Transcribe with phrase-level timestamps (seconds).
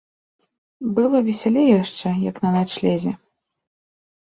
[0.99, 3.17] Было весялей яшчэ, як на начлезе.